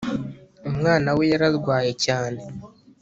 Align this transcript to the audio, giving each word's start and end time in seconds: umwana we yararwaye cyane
umwana 0.69 1.09
we 1.17 1.23
yararwaye 1.31 1.91
cyane 2.05 2.41